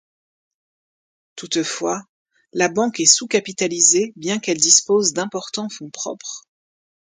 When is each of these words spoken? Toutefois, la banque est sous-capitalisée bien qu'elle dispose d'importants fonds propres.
Toutefois, 1.35 2.01
la 2.53 2.69
banque 2.69 2.99
est 2.99 3.05
sous-capitalisée 3.05 4.13
bien 4.15 4.39
qu'elle 4.39 4.57
dispose 4.57 5.13
d'importants 5.13 5.69
fonds 5.69 5.91
propres. 5.91 6.45